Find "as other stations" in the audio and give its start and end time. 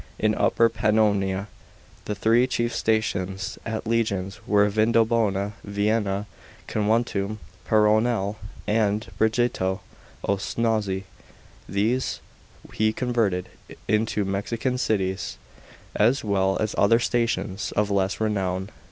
16.59-17.71